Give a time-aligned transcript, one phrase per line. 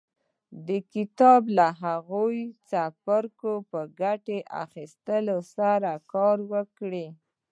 [0.67, 2.23] د کتاب له هغو
[2.69, 7.07] څپرکو په ګټې اخيستنې سره کار وکړئ.